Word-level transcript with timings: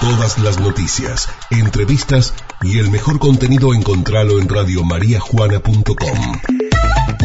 Todas 0.00 0.38
las 0.38 0.60
noticias, 0.60 1.28
entrevistas 1.50 2.32
y 2.62 2.78
el 2.78 2.88
mejor 2.88 3.18
contenido 3.18 3.74
encontralo 3.74 4.38
en 4.38 4.48
radiomariajuana.com. 4.48 6.38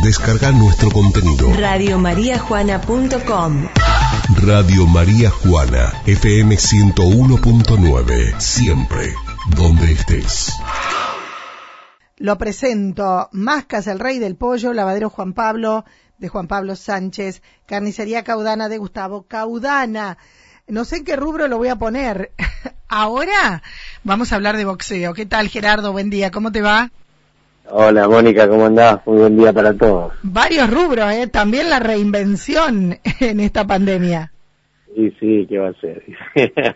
Descarga 0.04 0.52
nuestro 0.52 0.90
contenido. 0.90 1.54
Radiomariajuana.com 1.54 3.68
Radio 4.42 4.88
María 4.88 5.30
Juana, 5.30 5.94
FM 6.08 6.56
101.9, 6.56 8.40
siempre, 8.40 9.14
donde 9.56 9.92
estés. 9.92 10.52
Lo 12.18 12.40
presento, 12.40 13.30
Mascas, 13.34 13.86
el 13.86 14.00
rey 14.00 14.18
del 14.18 14.36
pollo, 14.36 14.74
lavadero 14.74 15.12
Juan 15.12 15.34
Pablo, 15.34 15.86
de 16.18 16.28
Juan 16.28 16.48
Pablo 16.48 16.76
Sánchez, 16.76 17.44
carnicería 17.68 18.24
Caudana 18.24 18.68
de 18.68 18.80
Gustavo 18.80 19.28
Caudana. 19.28 20.18
No 20.68 20.86
sé 20.86 20.98
en 20.98 21.06
qué 21.06 21.18
rubro 21.18 21.48
lo 21.50 21.58
voy 21.58 21.68
a 21.68 21.76
poner. 21.76 22.32
Ahora 22.88 23.62
vamos 24.04 24.32
a 24.32 24.36
hablar 24.36 24.56
de 24.56 24.66
boxeo. 24.66 25.14
¿Qué 25.14 25.26
tal, 25.26 25.50
Gerardo? 25.50 25.92
Buen 25.92 26.10
día, 26.10 26.32
¿cómo 26.32 26.52
te 26.52 26.62
va? 26.62 26.90
Hola, 27.66 28.08
Mónica, 28.08 28.48
¿cómo 28.48 28.66
andás? 28.66 29.02
Muy 29.06 29.20
buen 29.20 29.38
día 29.38 29.52
para 29.52 29.74
todos. 29.74 30.14
Varios 30.22 30.70
rubros, 30.70 31.12
¿eh? 31.12 31.28
También 31.28 31.70
la 31.70 31.80
reinvención 31.80 32.98
en 33.20 33.40
esta 33.42 33.68
pandemia. 33.68 34.32
Sí, 34.96 35.12
sí, 35.20 35.48
¿qué 35.50 35.58
va 35.58 35.70
a 35.70 35.74
ser? 35.82 36.04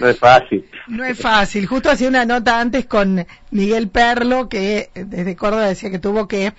no 0.00 0.08
es 0.08 0.18
fácil. 0.18 0.64
No 0.88 1.04
es 1.04 1.18
fácil. 1.18 1.66
Justo 1.66 1.90
hacía 1.90 2.08
una 2.08 2.24
nota 2.24 2.58
antes 2.58 2.86
con 2.86 3.26
Miguel 3.50 3.88
Perlo, 3.88 4.48
que 4.48 4.88
desde 4.94 5.36
Córdoba 5.36 5.66
decía 5.66 5.90
que 5.90 5.98
tuvo 5.98 6.26
que 6.26 6.52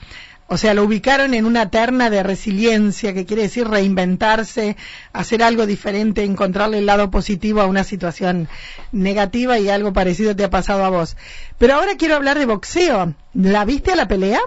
o 0.54 0.58
sea, 0.58 0.74
lo 0.74 0.84
ubicaron 0.84 1.34
en 1.34 1.46
una 1.46 1.70
terna 1.70 2.10
de 2.10 2.24
resiliencia, 2.24 3.14
que 3.14 3.26
quiere 3.26 3.44
decir 3.44 3.70
reinventarse, 3.70 4.76
hacer 5.14 5.44
algo 5.44 5.66
diferente, 5.66 6.26
encontrarle 6.26 6.80
el 6.80 6.88
lado 6.88 7.10
positivo 7.10 7.62
a 7.62 7.68
una 7.68 7.86
situación 7.86 8.50
negativa 8.92 9.60
y 9.60 9.70
algo 9.70 9.94
parecido 9.94 10.36
te 10.36 10.44
ha 10.44 10.50
pasado 10.50 10.84
a 10.84 10.90
vos. 10.90 11.16
Pero 11.58 11.76
ahora 11.76 11.94
quiero 11.98 12.16
hablar 12.16 12.38
de 12.38 12.48
boxeo. 12.48 13.14
¿La 13.34 13.64
viste 13.64 13.94
a 13.94 13.96
la 13.96 14.10
pelea? 14.10 14.42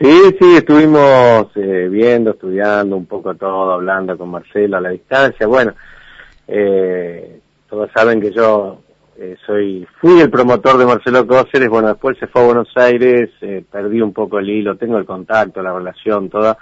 Sí, 0.00 0.18
sí, 0.40 0.56
estuvimos 0.56 1.48
eh, 1.56 1.88
viendo, 1.90 2.30
estudiando 2.30 2.96
un 2.96 3.04
poco 3.04 3.34
todo, 3.34 3.72
hablando 3.72 4.16
con 4.16 4.30
Marcelo 4.30 4.78
a 4.78 4.80
la 4.80 4.88
distancia. 4.88 5.46
Bueno, 5.46 5.74
eh, 6.48 7.38
todos 7.68 7.90
saben 7.94 8.18
que 8.18 8.32
yo 8.32 8.80
eh, 9.22 9.36
soy 9.44 9.86
fui 10.00 10.18
el 10.18 10.30
promotor 10.30 10.78
de 10.78 10.86
Marcelo 10.86 11.26
Cóceres, 11.26 11.68
bueno, 11.68 11.88
después 11.88 12.16
se 12.18 12.26
fue 12.26 12.40
a 12.40 12.46
Buenos 12.46 12.68
Aires, 12.74 13.28
eh, 13.42 13.62
perdí 13.70 14.00
un 14.00 14.14
poco 14.14 14.38
el 14.38 14.48
hilo, 14.48 14.78
tengo 14.78 14.96
el 14.96 15.04
contacto, 15.04 15.62
la 15.62 15.74
relación, 15.74 16.30
toda, 16.30 16.56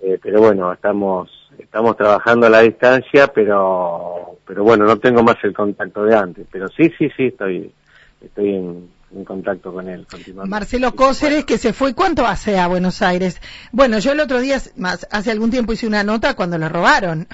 eh, 0.00 0.16
pero 0.22 0.40
bueno, 0.40 0.72
estamos 0.72 1.28
estamos 1.58 1.96
trabajando 1.96 2.46
a 2.46 2.50
la 2.50 2.60
distancia, 2.60 3.26
pero 3.26 4.38
pero 4.46 4.62
bueno, 4.62 4.84
no 4.84 4.96
tengo 4.98 5.24
más 5.24 5.34
el 5.42 5.52
contacto 5.52 6.04
de 6.04 6.14
antes, 6.14 6.46
pero 6.52 6.68
sí, 6.68 6.88
sí, 6.96 7.10
sí, 7.16 7.26
estoy 7.26 7.72
estoy 8.20 8.54
en, 8.54 8.88
contacto 9.26 9.74
con 9.74 9.88
él 9.88 10.06
Marcelo 10.46 10.94
Cóceres, 10.94 11.44
que 11.44 11.58
se 11.58 11.72
fue, 11.72 11.94
¿cuánto 11.94 12.26
hace 12.26 12.58
a 12.58 12.68
Buenos 12.68 13.02
Aires? 13.02 13.42
Bueno, 13.72 13.98
yo 13.98 14.12
el 14.12 14.20
otro 14.20 14.40
día, 14.40 14.58
más, 14.76 15.06
hace 15.10 15.32
algún 15.32 15.50
tiempo 15.50 15.72
hice 15.72 15.86
una 15.86 16.02
nota 16.02 16.34
cuando 16.34 16.56
lo 16.56 16.68
robaron. 16.68 17.26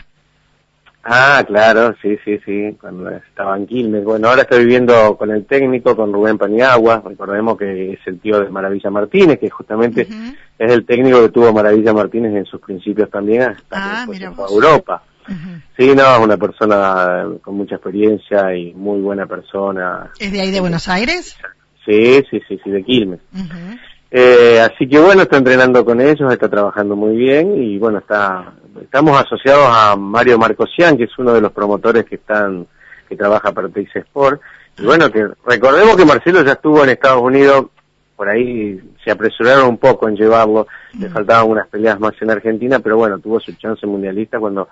Ah, 1.05 1.43
claro, 1.47 1.95
sí, 2.03 2.19
sí, 2.25 2.39
sí, 2.45 2.77
cuando 2.81 3.09
estaba 3.11 3.57
en 3.57 3.67
Quilmes. 3.67 4.05
Bueno, 4.05 4.29
ahora 4.29 4.43
estoy 4.43 4.61
viviendo 4.61 5.17
con 5.17 5.31
el 5.31 5.47
técnico, 5.47 5.97
con 5.97 6.13
Rubén 6.13 6.37
Paniagua, 6.37 7.03
recordemos 7.05 7.57
que 7.57 7.93
es 7.93 8.01
el 8.07 8.21
tío 8.21 8.41
de 8.41 8.51
Maravilla 8.51 8.91
Martínez, 8.91 9.39
que 9.39 9.49
justamente 9.49 10.03
es 10.59 10.73
el 10.73 10.85
técnico 10.85 11.23
que 11.23 11.31
tuvo 11.31 11.53
Maravilla 11.53 11.95
Martínez 11.95 12.35
en 12.35 12.45
sus 12.45 12.61
principios 12.61 13.11
también 13.11 13.43
hasta 13.43 14.03
ah, 14.03 14.07
a 14.07 14.51
Europa. 14.51 15.03
Sí, 15.77 15.95
no, 15.95 16.17
es 16.17 16.21
una 16.21 16.37
persona 16.37 17.27
con 17.43 17.57
mucha 17.57 17.77
experiencia 17.77 18.55
y 18.55 18.73
muy 18.75 19.01
buena 19.01 19.27
persona. 19.27 20.11
¿Es 20.19 20.33
de 20.33 20.41
ahí 20.41 20.51
de 20.51 20.61
Buenos 20.61 20.89
Aires? 20.89 21.37
Sí, 21.85 22.23
sí, 22.31 22.41
sí, 22.49 22.59
sí, 22.63 22.71
de 22.71 22.83
Quilmes. 22.83 23.21
Eh, 24.11 24.59
así 24.61 24.89
que 24.89 24.99
bueno, 24.99 25.23
está 25.23 25.37
entrenando 25.37 25.85
con 25.85 26.01
ellos, 26.01 26.33
está 26.33 26.49
trabajando 26.49 26.97
muy 26.97 27.17
bien 27.17 27.63
y 27.63 27.79
bueno, 27.79 27.99
está, 27.99 28.55
estamos 28.83 29.21
asociados 29.21 29.67
a 29.69 29.97
Mario 29.97 30.39
Marcosian, 30.39 30.97
que 30.97 31.05
es 31.05 31.19
uno 31.19 31.33
de 31.33 31.41
los 31.41 31.53
promotores 31.53 32.05
que 32.05 32.17
están, 32.17 32.67
que 33.09 33.17
trabaja 33.17 33.53
para 33.53 33.69
Teis 33.69 33.95
Sport. 33.95 34.41
Y 34.79 34.85
bueno, 34.85 35.11
que 35.11 35.27
recordemos 35.47 35.97
que 35.97 36.05
Marcelo 36.05 36.43
ya 36.43 36.53
estuvo 36.53 36.85
en 36.85 36.91
Estados 36.91 37.23
Unidos, 37.23 37.67
por 38.17 38.29
ahí 38.29 38.81
se 39.05 39.11
apresuraron 39.11 39.69
un 39.69 39.79
poco 39.79 40.09
en 40.09 40.17
llevarlo, 40.17 40.67
le 40.99 41.09
faltaban 41.09 41.49
unas 41.49 41.69
peleas 41.69 41.99
más 42.01 42.15
en 42.21 42.31
Argentina, 42.31 42.79
pero 42.81 42.97
bueno, 42.97 43.19
tuvo 43.19 43.39
su 43.41 43.53
chance 43.53 43.87
mundialista 43.87 44.39
cuando 44.39 44.69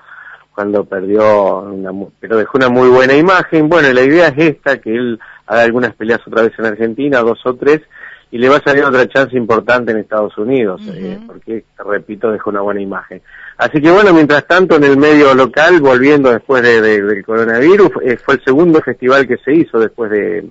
cuando 0.57 0.87
perdió, 0.87 1.59
una, 1.59 1.91
pero 2.19 2.39
dejó 2.39 2.57
una 2.57 2.71
muy 2.71 2.89
buena 2.89 3.15
imagen. 3.15 3.69
Bueno, 3.69 3.93
la 3.93 4.01
idea 4.01 4.29
es 4.29 4.39
esta, 4.39 4.81
que 4.81 4.97
él 4.97 5.21
haga 5.47 5.63
algunas 5.63 5.95
peleas 5.95 6.27
otra 6.27 6.45
vez 6.45 6.53
en 6.59 6.65
Argentina, 6.65 7.21
dos 7.21 7.45
o 7.45 7.55
tres, 7.55 7.83
y 8.31 8.39
le 8.39 8.49
va 8.49 8.57
a 8.57 8.63
salir 8.63 8.85
otra 8.85 9.07
chance 9.09 9.37
importante 9.37 9.93
en 9.93 9.99
Estados 9.99 10.37
Unidos, 10.37 10.83
eh, 10.89 11.19
porque, 11.27 11.65
repito, 11.79 12.31
dejó 12.31 12.51
una 12.51 12.61
buena 12.61 12.81
imagen. 12.81 13.23
Así 13.57 13.81
que 13.81 13.91
bueno, 13.91 14.13
mientras 14.13 14.47
tanto 14.47 14.77
en 14.77 14.85
el 14.85 14.97
medio 14.97 15.35
local, 15.35 15.81
volviendo 15.81 16.31
después 16.31 16.63
de, 16.63 16.81
del 16.81 17.25
coronavirus, 17.25 17.91
eh, 18.03 18.19
fue 18.23 18.35
el 18.35 18.45
segundo 18.45 18.81
festival 18.81 19.27
que 19.27 19.37
se 19.39 19.55
hizo 19.55 19.79
después 19.79 20.11
de, 20.11 20.45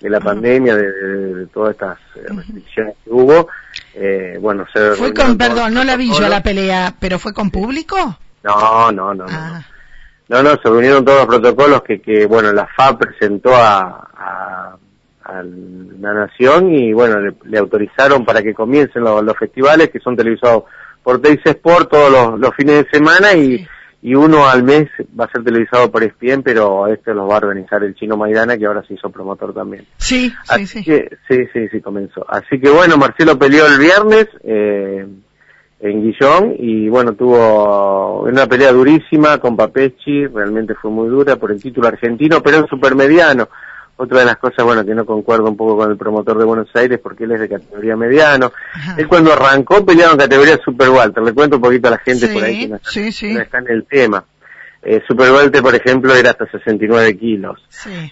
la 0.00 0.20
pandemia, 0.20 0.74
de, 0.74 1.46
todas 1.52 1.72
estas 1.72 1.98
eh, 2.16 2.24
restricciones 2.28 2.94
que 3.04 3.10
hubo. 3.10 3.48
bueno, 4.40 4.66
se 4.72 4.92
fue 4.92 5.12
con, 5.12 5.36
perdón, 5.36 5.74
no 5.74 5.84
la 5.84 5.96
vi 5.96 6.10
yo 6.12 6.26
la 6.26 6.42
pelea, 6.42 6.94
pero 6.98 7.18
fue 7.18 7.34
con 7.34 7.50
público. 7.50 7.96
No, 8.42 8.90
no, 8.90 9.14
no, 9.14 9.26
no. 9.26 9.30
Ah. 9.30 9.62
No, 10.28 10.44
no, 10.44 10.50
se 10.50 10.68
reunieron 10.68 11.04
todos 11.04 11.26
los 11.26 11.26
protocolos 11.26 11.82
que, 11.82 12.00
que 12.00 12.24
bueno, 12.24 12.52
la 12.52 12.66
FA 12.76 12.96
presentó 12.96 13.54
a 13.54 14.08
a 14.20 14.76
la 15.42 16.14
nación 16.14 16.74
y 16.74 16.92
bueno, 16.92 17.34
le, 17.44 17.58
autorizaron 17.58 18.24
para 18.24 18.42
que 18.42 18.54
comiencen 18.54 19.02
los, 19.02 19.36
festivales 19.38 19.90
que 19.90 20.00
son 20.00 20.16
televisados 20.16 20.64
por 21.02 21.20
Teis 21.20 21.40
Sport 21.44 21.90
todos 21.90 22.38
los, 22.38 22.54
fines 22.54 22.84
de 22.84 22.90
semana 22.90 23.32
y, 23.34 23.66
y 24.02 24.14
uno 24.14 24.48
al 24.48 24.62
mes 24.62 24.88
va 25.18 25.26
a 25.26 25.30
ser 25.30 25.44
televisado 25.44 25.90
por 25.90 26.02
ESPN, 26.02 26.42
pero 26.42 26.86
este 26.88 27.14
los 27.14 27.28
va 27.28 27.34
a 27.34 27.38
organizar 27.38 27.82
el 27.84 27.94
chino 27.94 28.16
Maidana 28.16 28.56
que 28.56 28.66
ahora 28.66 28.82
se 28.86 28.94
hizo 28.94 29.10
promotor 29.10 29.52
también. 29.52 29.84
Sí, 29.98 30.32
sí, 30.44 30.66
sí. 30.66 30.82
sí, 30.82 31.38
sí, 31.52 31.68
sí, 31.70 31.80
comenzó. 31.80 32.24
Así 32.28 32.58
que 32.60 32.70
bueno, 32.70 32.96
Marcelo 32.96 33.38
peleó 33.38 33.66
el 33.66 33.78
viernes 33.78 34.26
eh, 34.42 35.06
en 35.80 36.02
Guillón 36.02 36.54
y 36.58 36.88
bueno, 36.88 37.12
tuvo 37.14 38.22
una 38.22 38.46
pelea 38.46 38.72
durísima 38.72 39.38
con 39.38 39.56
Papechi, 39.56 40.26
realmente 40.26 40.74
fue 40.74 40.90
muy 40.90 41.08
dura 41.08 41.36
por 41.36 41.52
el 41.52 41.62
título 41.62 41.88
argentino, 41.88 42.42
pero 42.42 42.58
en 42.58 42.66
supermediano 42.68 43.48
otra 44.00 44.20
de 44.20 44.24
las 44.24 44.38
cosas, 44.38 44.64
bueno, 44.64 44.84
que 44.84 44.94
no 44.94 45.04
concuerdo 45.04 45.48
un 45.48 45.56
poco 45.56 45.76
con 45.76 45.90
el 45.90 45.98
promotor 45.98 46.38
de 46.38 46.44
Buenos 46.44 46.68
Aires 46.74 46.98
porque 47.02 47.24
él 47.24 47.32
es 47.32 47.40
de 47.40 47.48
categoría 47.50 47.96
mediano. 47.96 48.50
Él 48.96 49.06
cuando 49.06 49.32
arrancó 49.32 49.84
peleaba 49.84 50.12
en 50.12 50.18
categoría 50.18 50.58
Super 50.64 50.88
Walter. 50.88 51.22
Le 51.22 51.34
cuento 51.34 51.56
un 51.56 51.62
poquito 51.62 51.88
a 51.88 51.92
la 51.92 51.98
gente 51.98 52.28
por 52.28 52.42
ahí 52.42 52.60
que 52.60 52.68
no 52.68 52.76
está, 53.40 53.58
en 53.58 53.68
el 53.68 53.84
tema. 53.84 54.24
Eh, 54.82 55.02
Super 55.06 55.30
Walter, 55.30 55.62
por 55.62 55.74
ejemplo, 55.74 56.14
era 56.14 56.30
hasta 56.30 56.50
69 56.50 57.18
kilos. 57.18 57.60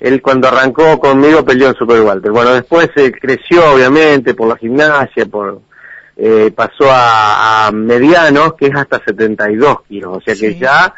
Él 0.01 0.21
cuando 0.21 0.49
arrancó 0.49 0.99
conmigo 1.01 1.43
peleó 1.43 1.69
en 1.69 1.75
Super 1.75 2.03
Walter. 2.03 2.33
Bueno, 2.33 2.53
después 2.53 2.91
se 2.95 3.11
creció, 3.11 3.73
obviamente, 3.73 4.35
por 4.35 4.49
la 4.49 4.57
gimnasia, 4.57 5.25
por 5.25 5.63
eh, 6.19 6.53
pasó 6.55 6.91
a, 6.91 7.67
a 7.69 7.73
medianos, 7.73 8.55
que 8.55 8.67
es 8.67 8.75
hasta 8.75 9.03
72 9.03 9.85
kilos. 9.89 10.19
O 10.19 10.21
sea 10.21 10.35
que 10.35 10.59
ya 10.59 10.93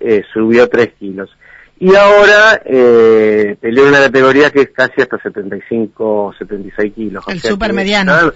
eh, 0.00 0.22
subió 0.32 0.68
3 0.68 0.94
kilos. 0.98 1.30
Y 1.78 1.94
ahora 1.94 2.62
eh, 2.64 3.56
peleó 3.60 3.84
en 3.84 3.88
una 3.90 4.00
categoría 4.00 4.50
que 4.50 4.62
es 4.62 4.70
casi 4.70 5.02
hasta 5.02 5.20
75, 5.20 6.34
76 6.38 6.94
kilos. 6.94 7.24
El 7.28 7.40
supermediano. 7.40 8.32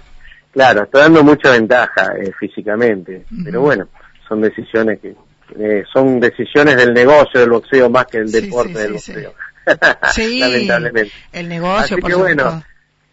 claro, 0.53 0.85
está 0.85 1.01
dando 1.01 1.23
mucha 1.23 1.53
ventaja 1.53 2.15
eh, 2.21 2.33
físicamente, 2.39 3.25
pero 3.45 3.61
bueno, 3.61 3.89
son 4.29 4.41
decisiones 4.41 4.99
que 5.01 5.15
eh, 5.59 5.85
son 5.93 6.21
decisiones 6.21 6.77
del 6.77 6.93
negocio 6.93 7.41
del 7.41 7.51
boxeo 7.51 7.89
más 7.89 8.07
que 8.07 8.19
el 8.19 8.31
deporte 8.31 8.79
del 8.79 8.93
boxeo. 8.95 9.35
Sí, 10.13 10.41
lamentablemente. 10.41 11.13
El 11.31 11.47
negocio, 11.47 11.97
Así 11.99 12.07
que 12.07 12.15
bueno, 12.15 12.63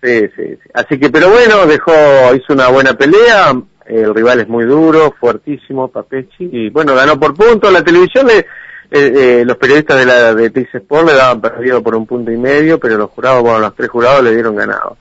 sí, 0.01 0.21
sí, 0.37 0.57
Así 0.73 0.97
que, 0.97 1.09
pero 1.09 1.29
bueno, 1.29 1.65
dejó, 1.65 1.91
hizo 2.33 2.53
una 2.53 2.69
buena 2.69 2.93
pelea. 2.93 3.53
El 3.85 4.15
rival 4.15 4.39
es 4.39 4.47
muy 4.47 4.63
duro, 4.63 5.13
fuertísimo, 5.19 5.89
Papechi, 5.89 6.49
y 6.49 6.69
bueno, 6.69 6.95
ganó 6.95 7.19
por 7.19 7.33
punto. 7.35 7.69
La 7.69 7.83
televisión 7.83 8.25
le 8.27 8.45
eh, 8.91 9.39
eh, 9.41 9.43
los 9.45 9.57
periodistas 9.57 9.97
de 9.97 10.05
la 10.05 10.33
de 10.33 10.49
Teis 10.49 10.67
Sport 10.73 11.07
le 11.07 11.13
daban 11.15 11.41
perdido 11.41 11.81
por 11.81 11.95
un 11.95 12.05
punto 12.05 12.31
y 12.31 12.37
medio, 12.37 12.79
pero 12.79 12.97
los 12.97 13.09
jurados, 13.09 13.41
bueno, 13.41 13.59
los 13.59 13.75
tres 13.75 13.89
jurados 13.89 14.23
le 14.23 14.33
dieron 14.33 14.55
ganado. 14.55 14.97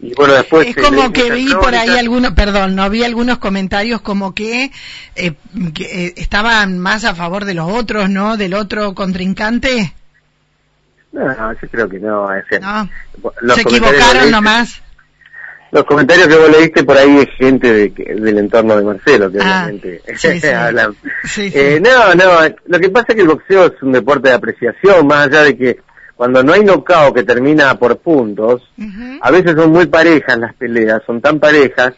Y 0.00 0.14
bueno, 0.14 0.34
después... 0.34 0.68
Es 0.68 0.76
como 0.76 1.12
que 1.12 1.30
vi 1.30 1.52
por 1.54 1.74
ahí 1.74 1.90
algunos, 1.90 2.32
perdón, 2.32 2.74
no 2.74 2.90
vi 2.90 3.04
algunos 3.04 3.38
comentarios 3.38 4.00
como 4.00 4.34
que, 4.34 4.72
eh, 5.14 5.34
que 5.74 6.14
estaban 6.16 6.78
más 6.78 7.04
a 7.04 7.14
favor 7.14 7.44
de 7.44 7.54
los 7.54 7.70
otros, 7.70 8.10
¿no? 8.10 8.36
Del 8.36 8.54
otro 8.54 8.94
contrincante. 8.94 9.94
No, 11.12 11.52
yo 11.52 11.68
creo 11.70 11.88
que 11.88 11.98
no. 11.98 12.28
no. 12.60 13.54
¿Se 13.54 13.62
equivocaron 13.62 14.30
nomás? 14.30 14.82
Los 15.72 15.84
comentarios 15.84 16.26
que 16.26 16.36
vos 16.36 16.50
leíste 16.50 16.84
por 16.84 16.96
ahí 16.96 17.18
es 17.18 17.28
gente 17.38 17.72
de, 17.72 18.14
del 18.14 18.38
entorno 18.38 18.76
de 18.76 18.82
Marcelo, 18.82 19.30
que 19.30 19.38
ah, 19.40 19.68
obviamente. 19.68 20.02
hablan. 20.54 20.96
Eh, 21.38 21.80
no, 21.80 22.14
no, 22.14 22.54
lo 22.66 22.78
que 22.78 22.90
pasa 22.90 23.06
es 23.10 23.14
que 23.14 23.22
el 23.22 23.28
boxeo 23.28 23.66
es 23.66 23.82
un 23.82 23.92
deporte 23.92 24.28
de 24.28 24.34
apreciación, 24.34 25.06
más 25.06 25.28
allá 25.28 25.44
de 25.44 25.56
que 25.56 25.80
cuando 26.16 26.42
no 26.42 26.52
hay 26.52 26.62
nocao 26.62 27.14
que 27.14 27.22
termina 27.22 27.78
por 27.78 27.96
puntos, 27.98 28.62
a 29.22 29.30
veces 29.30 29.54
son 29.56 29.70
muy 29.70 29.86
parejas 29.86 30.38
las 30.38 30.54
peleas, 30.54 31.00
son 31.06 31.20
tan 31.20 31.38
parejas, 31.38 31.94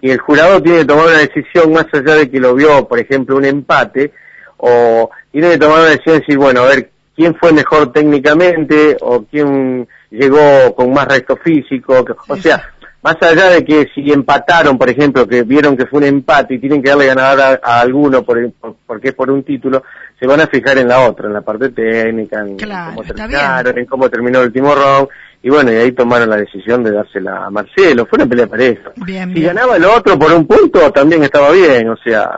que 0.00 0.12
el 0.12 0.18
jurado 0.18 0.62
tiene 0.62 0.78
que 0.78 0.84
tomar 0.86 1.08
una 1.08 1.18
decisión 1.18 1.72
más 1.72 1.86
allá 1.92 2.14
de 2.14 2.30
que 2.30 2.40
lo 2.40 2.54
vio, 2.54 2.88
por 2.88 2.98
ejemplo, 2.98 3.36
un 3.36 3.44
empate, 3.44 4.12
o 4.56 5.10
tiene 5.30 5.50
que 5.50 5.58
tomar 5.58 5.80
una 5.80 5.88
decisión 5.90 6.14
de 6.14 6.20
decir, 6.20 6.38
bueno, 6.38 6.62
a 6.62 6.68
ver, 6.68 6.90
quién 7.14 7.34
fue 7.34 7.52
mejor 7.52 7.92
técnicamente, 7.92 8.96
o 9.00 9.24
quién 9.24 9.86
llegó 10.10 10.74
con 10.74 10.92
más 10.92 11.06
resto 11.08 11.36
físico, 11.36 12.04
o 12.28 12.36
sea, 12.36 12.72
más 13.06 13.22
allá 13.22 13.50
de 13.50 13.64
que 13.64 13.88
si 13.94 14.10
empataron, 14.10 14.76
por 14.76 14.90
ejemplo, 14.90 15.28
que 15.28 15.44
vieron 15.44 15.76
que 15.76 15.86
fue 15.86 16.00
un 16.00 16.06
empate 16.06 16.54
y 16.54 16.58
tienen 16.58 16.82
que 16.82 16.88
darle 16.88 17.06
ganador 17.06 17.60
a, 17.62 17.80
alguno 17.80 18.24
por, 18.24 18.50
porque 18.84 19.10
es 19.10 19.14
por 19.14 19.30
un 19.30 19.44
título, 19.44 19.84
se 20.18 20.26
van 20.26 20.40
a 20.40 20.48
fijar 20.48 20.76
en 20.78 20.88
la 20.88 21.08
otra, 21.08 21.28
en 21.28 21.34
la 21.34 21.40
parte 21.40 21.68
técnica, 21.68 22.40
en 22.40 22.56
cómo 22.58 23.04
terminaron, 23.04 23.78
en 23.78 23.86
cómo 23.86 24.10
terminó 24.10 24.40
el 24.40 24.46
último 24.46 24.74
round, 24.74 25.08
y 25.40 25.50
bueno, 25.50 25.72
y 25.72 25.76
ahí 25.76 25.92
tomaron 25.92 26.28
la 26.28 26.38
decisión 26.38 26.82
de 26.82 26.90
dársela 26.90 27.46
a 27.46 27.50
Marcelo, 27.50 28.06
fue 28.06 28.16
una 28.16 28.26
pelea 28.26 28.48
pareja. 28.48 28.90
si 29.06 29.40
ganaba 29.40 29.76
el 29.76 29.84
otro 29.84 30.18
por 30.18 30.32
un 30.32 30.44
punto, 30.44 30.90
también 30.90 31.22
estaba 31.22 31.52
bien, 31.52 31.88
o 31.88 31.96
sea... 31.98 32.28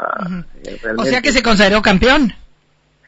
Eh, 0.65 0.79
o 0.99 1.05
sea 1.06 1.23
que 1.23 1.32
se 1.32 1.43
consideró 1.43 1.81
campeón. 1.81 2.31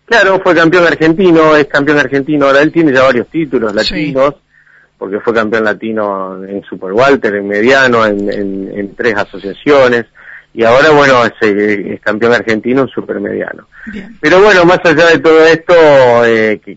Claro, 0.06 0.40
fue 0.42 0.54
campeón 0.54 0.86
argentino, 0.86 1.54
es 1.56 1.66
campeón 1.66 1.98
argentino, 1.98 2.46
ahora 2.46 2.62
él 2.62 2.72
tiene 2.72 2.90
ya 2.90 3.02
varios 3.02 3.28
títulos 3.28 3.74
latinos 3.74 4.36
porque 5.00 5.18
fue 5.18 5.32
campeón 5.32 5.64
latino 5.64 6.44
en 6.44 6.62
Super 6.62 6.92
Walter, 6.92 7.34
en 7.34 7.48
mediano, 7.48 8.04
en, 8.04 8.94
tres 8.94 9.16
asociaciones, 9.16 10.04
y 10.52 10.62
ahora, 10.62 10.90
bueno, 10.90 11.24
es, 11.24 12.00
campeón 12.02 12.34
argentino 12.34 12.82
en 12.82 12.88
super 12.88 13.18
mediano. 13.18 13.66
Pero 14.20 14.42
bueno, 14.42 14.66
más 14.66 14.80
allá 14.84 15.06
de 15.06 15.18
todo 15.20 15.42
esto, 15.46 15.72
eh, 16.26 16.60
que, 16.62 16.76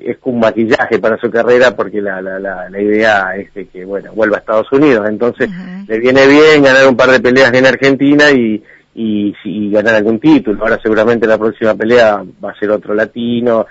es 0.00 0.16
un 0.24 0.40
maquillaje 0.40 0.98
para 0.98 1.16
su 1.16 1.30
carrera, 1.30 1.76
porque 1.76 2.02
la, 2.02 2.20
la, 2.20 2.40
la, 2.40 2.80
idea 2.80 3.36
es 3.36 3.54
de 3.54 3.68
que, 3.68 3.84
bueno, 3.84 4.12
vuelva 4.14 4.38
a 4.38 4.40
Estados 4.40 4.72
Unidos, 4.72 5.06
entonces 5.08 5.48
le 5.86 6.00
viene 6.00 6.26
bien 6.26 6.60
ganar 6.60 6.88
un 6.88 6.96
par 6.96 7.10
de 7.10 7.20
peleas 7.20 7.52
en 7.52 7.66
Argentina 7.66 8.32
y, 8.32 8.60
y, 8.96 9.32
y 9.44 9.70
ganar 9.70 9.94
algún 9.94 10.18
título. 10.18 10.60
Ahora 10.60 10.80
seguramente 10.82 11.28
la 11.28 11.38
próxima 11.38 11.76
pelea 11.76 12.20
va 12.44 12.50
a 12.50 12.58
ser 12.58 12.72
otro 12.72 12.94
latino, 12.94 13.66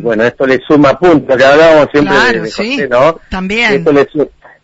bueno, 0.00 0.24
esto 0.24 0.46
le 0.46 0.58
suma 0.66 0.98
puntos, 0.98 1.36
que 1.36 1.44
hablábamos 1.44 1.88
siempre 1.92 2.40
de, 2.40 2.46
sí, 2.48 2.82
¿no? 2.88 3.20
También. 3.28 3.84
todos 3.84 4.06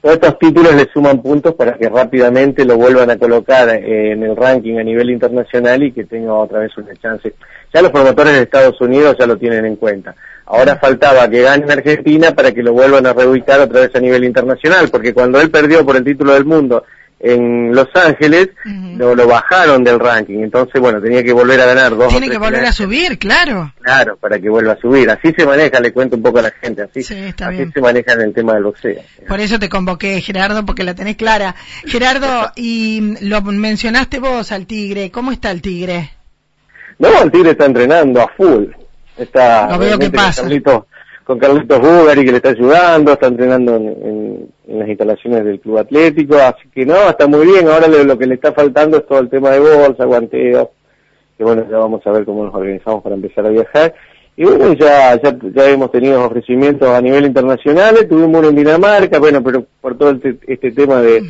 estos 0.02 0.38
títulos 0.38 0.74
le 0.74 0.88
suman 0.92 1.20
puntos 1.20 1.54
para 1.54 1.76
que 1.76 1.88
rápidamente 1.88 2.64
lo 2.64 2.76
vuelvan 2.76 3.10
a 3.10 3.18
colocar 3.18 3.68
eh, 3.70 4.12
en 4.12 4.22
el 4.22 4.36
ranking 4.36 4.78
a 4.78 4.82
nivel 4.84 5.10
internacional 5.10 5.82
y 5.82 5.92
que 5.92 6.04
tenga 6.04 6.32
otra 6.34 6.60
vez 6.60 6.76
una 6.76 6.94
chance. 6.96 7.34
Ya 7.74 7.82
los 7.82 7.90
promotores 7.90 8.34
de 8.34 8.42
Estados 8.42 8.80
Unidos 8.80 9.16
ya 9.18 9.26
lo 9.26 9.36
tienen 9.36 9.66
en 9.66 9.76
cuenta. 9.76 10.14
Ahora 10.46 10.76
faltaba 10.76 11.28
que 11.28 11.42
gane 11.42 11.64
en 11.64 11.70
Argentina 11.72 12.30
para 12.30 12.52
que 12.52 12.62
lo 12.62 12.72
vuelvan 12.72 13.04
a 13.06 13.12
reubicar 13.12 13.58
otra 13.60 13.80
vez 13.80 13.94
a 13.94 14.00
nivel 14.00 14.22
internacional, 14.24 14.88
porque 14.90 15.12
cuando 15.12 15.40
él 15.40 15.50
perdió 15.50 15.84
por 15.84 15.96
el 15.96 16.04
título 16.04 16.34
del 16.34 16.44
mundo 16.44 16.84
en 17.18 17.74
Los 17.74 17.88
Ángeles, 17.94 18.50
lo, 18.64 19.14
lo, 19.14 19.26
bajaron 19.26 19.82
del 19.82 19.98
ranking. 19.98 20.40
Entonces, 20.40 20.80
bueno, 20.80 21.00
tenía 21.00 21.22
que 21.22 21.32
volver 21.32 21.60
a 21.60 21.66
ganar 21.66 21.96
dos. 21.96 22.08
Tiene 22.08 22.28
que 22.28 22.38
volver 22.38 22.64
a 22.64 22.72
subir, 22.72 23.18
claro. 23.18 23.72
Claro, 23.80 24.16
para 24.16 24.38
que 24.38 24.50
vuelva 24.50 24.72
a 24.72 24.76
subir. 24.76 25.10
Así 25.10 25.32
se 25.36 25.46
maneja, 25.46 25.80
le 25.80 25.92
cuento 25.92 26.16
un 26.16 26.22
poco 26.22 26.40
a 26.40 26.42
la 26.42 26.50
gente. 26.50 26.82
Así, 26.82 27.00
así 27.00 27.72
se 27.72 27.80
maneja 27.80 28.12
en 28.12 28.20
el 28.20 28.34
tema 28.34 28.54
del 28.54 28.64
boxeo. 28.64 29.00
Por 29.26 29.40
eso 29.40 29.58
te 29.58 29.68
convoqué, 29.68 30.20
Gerardo, 30.20 30.66
porque 30.66 30.84
la 30.84 30.94
tenés 30.94 31.16
clara. 31.16 31.54
Gerardo, 31.86 32.52
y 32.56 33.16
lo 33.22 33.40
mencionaste 33.42 34.18
vos 34.18 34.52
al 34.52 34.66
Tigre. 34.66 35.10
¿Cómo 35.10 35.32
está 35.32 35.50
el 35.50 35.62
Tigre? 35.62 36.10
No, 36.98 37.22
el 37.22 37.30
Tigre 37.30 37.52
está 37.52 37.64
entrenando 37.64 38.20
a 38.20 38.28
full. 38.28 38.66
Está. 39.16 39.70
Lo 39.70 39.78
veo 39.78 39.98
que 39.98 40.10
pasa 40.10 40.46
con 41.26 41.40
Carlitos 41.40 41.80
Bugari 41.80 42.24
que 42.24 42.30
le 42.30 42.36
está 42.36 42.50
ayudando, 42.50 43.12
está 43.12 43.26
entrenando 43.26 43.74
en, 43.74 44.48
las 44.68 44.88
instalaciones 44.88 45.44
del 45.44 45.58
club 45.58 45.78
atlético, 45.78 46.36
así 46.36 46.68
que 46.72 46.86
no, 46.86 47.08
está 47.08 47.26
muy 47.26 47.46
bien, 47.46 47.66
ahora 47.68 47.88
lo, 47.88 48.16
que 48.16 48.26
le 48.26 48.34
está 48.34 48.52
faltando 48.52 48.98
es 48.98 49.06
todo 49.06 49.18
el 49.18 49.28
tema 49.28 49.50
de 49.50 49.58
bolsa, 49.58 50.04
guanteo, 50.04 50.70
que 51.36 51.42
bueno, 51.42 51.66
ya 51.68 51.78
vamos 51.78 52.06
a 52.06 52.12
ver 52.12 52.24
cómo 52.24 52.44
nos 52.44 52.54
organizamos 52.54 53.02
para 53.02 53.16
empezar 53.16 53.44
a 53.44 53.50
viajar. 53.50 53.94
Y 54.36 54.44
bueno, 54.44 54.72
ya, 54.74 55.20
ya, 55.20 55.36
ya 55.54 55.68
hemos 55.68 55.90
tenido 55.90 56.24
ofrecimientos 56.24 56.88
a 56.88 57.00
nivel 57.00 57.24
internacional, 57.24 58.06
tuvimos 58.08 58.38
uno 58.38 58.48
en 58.50 58.56
Dinamarca, 58.56 59.18
bueno, 59.18 59.42
pero 59.42 59.64
por 59.80 59.98
todo 59.98 60.10
este, 60.10 60.38
este 60.46 60.70
tema 60.72 61.00
de, 61.00 61.24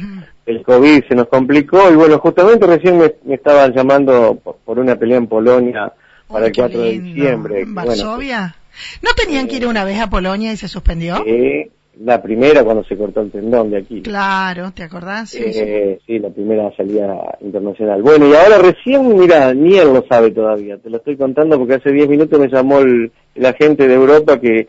el 0.44 0.62
COVID 0.62 1.04
se 1.08 1.14
nos 1.14 1.28
complicó 1.28 1.90
y 1.90 1.94
bueno, 1.94 2.18
justamente 2.18 2.66
recién 2.66 2.98
me, 2.98 3.34
estaban 3.34 3.72
llamando 3.72 4.38
por, 4.64 4.78
una 4.78 4.96
pelea 4.96 5.18
en 5.18 5.26
Polonia 5.26 5.92
para 6.28 6.46
el 6.46 6.52
4 6.54 6.80
de 6.80 6.98
diciembre. 6.98 7.64
¿Varsovia? 7.66 8.54
¿No 9.02 9.10
tenían 9.16 9.48
que 9.48 9.56
ir 9.56 9.66
una 9.66 9.84
vez 9.84 10.00
a 10.00 10.10
Polonia 10.10 10.52
y 10.52 10.56
se 10.56 10.68
suspendió? 10.68 11.22
Sí, 11.24 11.70
la 12.00 12.22
primera 12.22 12.62
cuando 12.62 12.84
se 12.84 12.96
cortó 12.96 13.22
el 13.22 13.30
tendón 13.30 13.70
de 13.70 13.78
aquí. 13.78 14.02
Claro, 14.02 14.70
¿te 14.72 14.82
acordás? 14.82 15.30
Sí, 15.30 15.42
eh, 15.44 15.98
sí. 16.06 16.18
la 16.18 16.30
primera 16.30 16.70
salida 16.76 17.38
internacional. 17.40 18.02
Bueno, 18.02 18.28
y 18.28 18.34
ahora 18.34 18.58
recién, 18.58 19.16
mira, 19.16 19.54
ni 19.54 19.78
él 19.78 19.92
lo 19.92 20.04
sabe 20.06 20.30
todavía, 20.30 20.76
te 20.78 20.90
lo 20.90 20.98
estoy 20.98 21.16
contando 21.16 21.58
porque 21.58 21.74
hace 21.74 21.92
10 21.92 22.08
minutos 22.08 22.38
me 22.38 22.48
llamó 22.48 22.80
el, 22.80 23.10
agente 23.44 23.86
de 23.86 23.94
Europa 23.94 24.40
que 24.40 24.66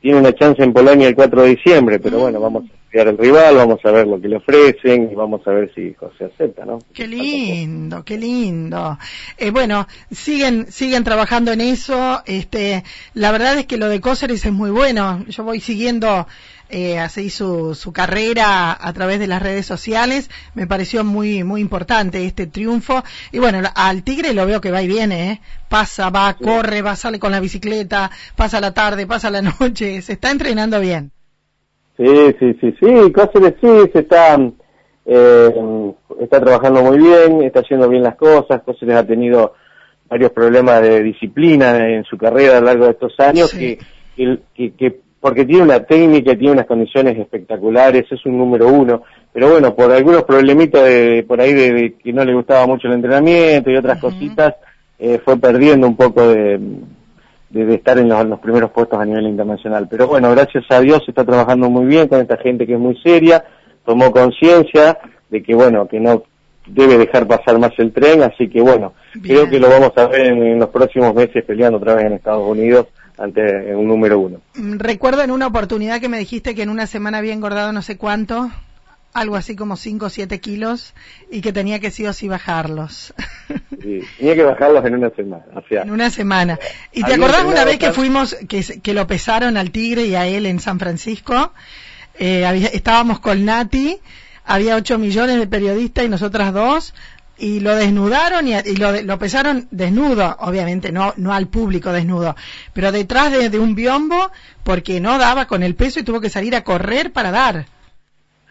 tiene 0.00 0.18
una 0.18 0.32
chance 0.32 0.62
en 0.62 0.72
Polonia 0.72 1.08
el 1.08 1.14
4 1.14 1.42
de 1.42 1.48
diciembre, 1.48 1.98
pero 1.98 2.18
bueno, 2.18 2.40
vamos 2.40 2.64
a 2.64 2.83
estudiar 2.94 3.08
el 3.08 3.18
rival, 3.18 3.56
vamos 3.56 3.80
a 3.84 3.90
ver 3.90 4.06
lo 4.06 4.20
que 4.20 4.28
le 4.28 4.36
ofrecen 4.36 5.10
y 5.10 5.14
vamos 5.14 5.46
a 5.46 5.50
ver 5.50 5.72
si 5.74 5.96
acepta, 6.24 6.64
¿no? 6.64 6.78
Qué 6.92 7.08
lindo, 7.08 8.04
qué 8.04 8.16
lindo. 8.16 8.98
Eh, 9.36 9.50
bueno, 9.50 9.88
siguen 10.12 10.70
siguen 10.70 11.02
trabajando 11.02 11.50
en 11.52 11.60
eso. 11.60 12.22
Este, 12.24 12.84
la 13.14 13.32
verdad 13.32 13.58
es 13.58 13.66
que 13.66 13.78
lo 13.78 13.88
de 13.88 14.00
Cóceres 14.00 14.46
es 14.46 14.52
muy 14.52 14.70
bueno. 14.70 15.24
Yo 15.28 15.42
voy 15.42 15.60
siguiendo 15.60 16.26
eh, 16.68 16.98
así 17.00 17.30
su, 17.30 17.74
su 17.74 17.92
carrera 17.92 18.76
a 18.80 18.92
través 18.92 19.18
de 19.18 19.26
las 19.26 19.42
redes 19.42 19.66
sociales. 19.66 20.30
Me 20.54 20.68
pareció 20.68 21.02
muy, 21.02 21.42
muy 21.42 21.60
importante 21.60 22.24
este 22.24 22.46
triunfo. 22.46 23.02
Y 23.32 23.40
bueno, 23.40 23.60
al 23.74 24.04
Tigre 24.04 24.34
lo 24.34 24.46
veo 24.46 24.60
que 24.60 24.70
va 24.70 24.82
y 24.82 24.86
viene, 24.86 25.32
¿eh? 25.32 25.40
Pasa, 25.68 26.10
va, 26.10 26.34
corre, 26.34 26.82
va, 26.82 26.94
sale 26.94 27.18
con 27.18 27.32
la 27.32 27.40
bicicleta, 27.40 28.12
pasa 28.36 28.60
la 28.60 28.72
tarde, 28.72 29.06
pasa 29.06 29.30
la 29.30 29.42
noche. 29.60 30.00
Se 30.00 30.12
está 30.12 30.30
entrenando 30.30 30.78
bien. 30.78 31.13
Sí, 31.96 32.34
sí, 32.38 32.56
sí, 32.60 32.74
sí. 32.80 33.12
Cáceres 33.12 33.54
sí, 33.60 33.90
se 33.92 34.00
está, 34.00 34.38
eh, 35.06 35.92
está 36.20 36.40
trabajando 36.40 36.82
muy 36.82 36.98
bien, 36.98 37.42
está 37.42 37.60
haciendo 37.60 37.88
bien 37.88 38.02
las 38.02 38.16
cosas. 38.16 38.62
Cáceres 38.64 38.96
ha 38.96 39.06
tenido 39.06 39.54
varios 40.08 40.32
problemas 40.32 40.82
de 40.82 41.02
disciplina 41.02 41.88
en 41.88 42.04
su 42.04 42.16
carrera 42.18 42.58
a 42.58 42.60
lo 42.60 42.66
largo 42.66 42.84
de 42.86 42.90
estos 42.92 43.18
años 43.20 43.52
que, 43.52 43.78
que, 44.16 44.72
que 44.74 45.04
porque 45.24 45.46
tiene 45.46 45.62
una 45.62 45.80
técnica 45.80 46.36
tiene 46.36 46.52
unas 46.52 46.66
condiciones 46.66 47.18
espectaculares, 47.18 48.04
es 48.10 48.26
un 48.26 48.36
número 48.36 48.68
uno, 48.68 49.04
pero 49.32 49.52
bueno, 49.52 49.74
por 49.74 49.90
algunos 49.90 50.24
problemitas 50.24 50.84
de, 50.84 51.24
por 51.26 51.40
ahí 51.40 51.54
de, 51.54 51.94
que 51.94 52.12
no 52.12 52.22
le 52.26 52.34
gustaba 52.34 52.66
mucho 52.66 52.88
el 52.88 52.94
entrenamiento 52.94 53.70
y 53.70 53.76
otras 53.76 53.98
cositas, 53.98 54.54
eh, 54.98 55.18
fue 55.24 55.38
perdiendo 55.38 55.86
un 55.86 55.96
poco 55.96 56.28
de, 56.28 56.60
de, 57.54 57.74
estar 57.74 57.96
en 57.98 58.08
los, 58.08 58.40
primeros 58.40 58.70
puestos 58.72 58.98
a 58.98 59.04
nivel 59.04 59.28
internacional. 59.28 59.86
Pero 59.88 60.08
bueno, 60.08 60.30
gracias 60.30 60.64
a 60.70 60.80
Dios 60.80 61.02
está 61.06 61.24
trabajando 61.24 61.70
muy 61.70 61.86
bien 61.86 62.08
con 62.08 62.20
esta 62.20 62.36
gente 62.36 62.66
que 62.66 62.74
es 62.74 62.80
muy 62.80 62.96
seria, 63.00 63.44
tomó 63.86 64.10
conciencia 64.10 64.98
de 65.30 65.42
que 65.42 65.54
bueno, 65.54 65.86
que 65.86 66.00
no 66.00 66.24
debe 66.66 66.98
dejar 66.98 67.26
pasar 67.26 67.58
más 67.58 67.72
el 67.78 67.92
tren, 67.92 68.22
así 68.22 68.48
que 68.48 68.60
bueno, 68.60 68.94
creo 69.22 69.48
que 69.48 69.60
lo 69.60 69.68
vamos 69.68 69.92
a 69.96 70.06
ver 70.06 70.26
en 70.26 70.58
los 70.58 70.70
próximos 70.70 71.14
meses 71.14 71.44
peleando 71.44 71.78
otra 71.78 71.94
vez 71.94 72.06
en 72.06 72.14
Estados 72.14 72.46
Unidos 72.46 72.86
ante 73.18 73.74
un 73.74 73.86
número 73.86 74.18
uno. 74.18 74.40
Recuerdo 74.54 75.22
en 75.22 75.30
una 75.30 75.46
oportunidad 75.46 76.00
que 76.00 76.08
me 76.08 76.18
dijiste 76.18 76.54
que 76.54 76.62
en 76.62 76.70
una 76.70 76.86
semana 76.86 77.18
había 77.18 77.34
engordado 77.34 77.72
no 77.72 77.82
sé 77.82 77.96
cuánto, 77.96 78.50
algo 79.14 79.36
así 79.36 79.56
como 79.56 79.76
5 79.76 80.06
o 80.06 80.10
7 80.10 80.40
kilos, 80.40 80.92
y 81.30 81.40
que 81.40 81.52
tenía 81.52 81.78
que 81.78 81.90
sí 81.90 82.06
o 82.06 82.12
sí 82.12 82.28
bajarlos. 82.28 83.14
Sí, 83.80 84.00
tenía 84.18 84.34
que 84.34 84.42
bajarlos 84.42 84.84
en 84.84 84.94
una 84.94 85.10
semana. 85.10 85.44
en 85.70 85.90
una 85.90 86.10
semana. 86.10 86.58
¿Y 86.92 87.04
te 87.04 87.14
acordás 87.14 87.44
una 87.44 87.64
vez 87.64 87.78
que 87.78 87.92
fuimos, 87.92 88.34
que, 88.48 88.62
que 88.82 88.94
lo 88.94 89.06
pesaron 89.06 89.56
al 89.56 89.70
tigre 89.70 90.06
y 90.06 90.14
a 90.14 90.26
él 90.26 90.46
en 90.46 90.58
San 90.58 90.78
Francisco? 90.78 91.52
Eh, 92.18 92.70
estábamos 92.72 93.20
con 93.20 93.44
Nati, 93.44 93.98
había 94.44 94.76
8 94.76 94.98
millones 94.98 95.38
de 95.38 95.46
periodistas 95.46 96.04
y 96.04 96.08
nosotras 96.08 96.52
dos, 96.52 96.94
y 97.36 97.60
lo 97.60 97.74
desnudaron 97.74 98.46
y, 98.46 98.76
lo, 98.76 99.02
lo, 99.02 99.18
pesaron 99.18 99.66
desnudo, 99.70 100.36
obviamente, 100.40 100.92
no, 100.92 101.12
no 101.16 101.32
al 101.32 101.48
público 101.48 101.92
desnudo, 101.92 102.36
pero 102.72 102.92
detrás 102.92 103.32
de, 103.32 103.58
un 103.58 103.74
biombo 103.74 104.30
porque 104.62 105.00
no 105.00 105.18
daba 105.18 105.46
con 105.46 105.62
el 105.62 105.74
peso 105.74 106.00
y 106.00 106.04
tuvo 106.04 106.20
que 106.20 106.30
salir 106.30 106.54
a 106.54 106.62
correr 106.62 107.12
para 107.12 107.30
dar. 107.30 107.66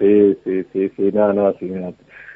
Sí, 0.04 0.38
sí, 0.44 0.66
sí, 0.74 0.92
sí, 0.98 1.12
no, 1.14 1.32
no, 1.32 1.54
sí, 1.58 1.66
no. 1.66 1.94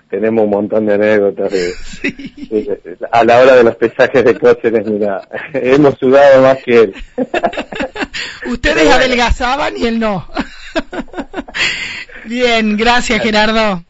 Tenemos 0.10 0.46
un 0.46 0.52
montón 0.52 0.86
de 0.86 0.94
anécdotas. 0.94 1.52
De, 1.52 1.74
sí. 1.84 2.70
a 3.12 3.26
la 3.26 3.40
hora 3.42 3.58
de 3.58 3.64
los 3.66 3.76
pesajes 3.76 4.24
de 4.24 4.40
coches, 4.40 4.72
mira, 4.86 5.28
hemos 5.54 5.96
sudado 5.96 6.44
más 6.44 6.64
que 6.64 6.84
él. 6.84 6.96
Ustedes 8.50 8.90
adelgazaban 8.90 9.76
y 9.76 9.86
él 9.86 10.00
no. 10.00 10.26
Bien, 12.24 12.78
gracias 12.78 13.22
Gerardo. 13.22 13.84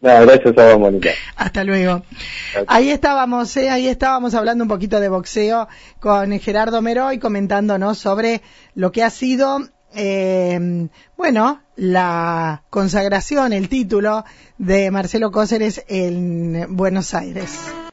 No, 0.00 0.20
gracias 0.20 0.56
a 0.56 0.64
vos, 0.68 0.78
Mónica. 0.78 1.10
Hasta 1.34 1.64
luego. 1.64 2.04
Ahí 2.68 2.90
estábamos, 2.90 3.56
eh, 3.56 3.68
ahí 3.68 3.88
estábamos 3.88 4.36
hablando 4.36 4.62
un 4.62 4.68
poquito 4.68 5.00
de 5.00 5.08
boxeo 5.08 5.66
con 5.98 6.38
Gerardo 6.38 6.80
Meroy 6.82 7.18
comentándonos 7.18 7.98
sobre 7.98 8.42
lo 8.76 8.92
que 8.92 9.02
ha 9.02 9.10
sido 9.10 9.58
eh, 9.94 10.88
bueno, 11.16 11.62
la 11.76 12.62
consagración, 12.70 13.52
el 13.52 13.68
título 13.68 14.24
de 14.58 14.90
Marcelo 14.90 15.30
Cóceres 15.30 15.84
en 15.88 16.76
Buenos 16.76 17.14
Aires. 17.14 17.78